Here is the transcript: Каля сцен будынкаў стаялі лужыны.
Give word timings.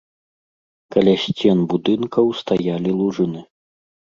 Каля 0.95 1.13
сцен 1.25 1.59
будынкаў 1.73 2.25
стаялі 2.41 2.89
лужыны. 3.03 3.41